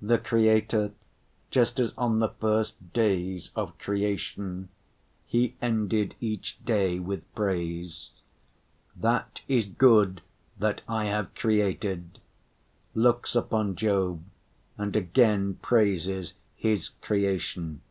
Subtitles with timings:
[0.00, 0.92] The Creator,
[1.50, 4.70] just as on the first days of creation
[5.26, 8.12] He ended each day with praise:
[8.96, 10.22] "That is good
[10.58, 12.20] that I have created,"
[12.94, 14.22] looks upon Job
[14.78, 17.82] and again praises His creation.